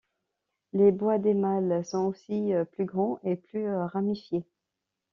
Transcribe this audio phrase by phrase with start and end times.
[0.73, 4.47] Les bois des mâles sont aussi plus grands et plus ramifiés.